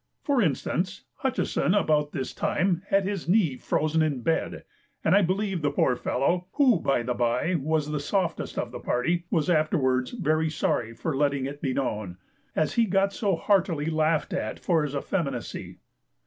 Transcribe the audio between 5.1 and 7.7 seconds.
I believe the poor fellow (who by the bye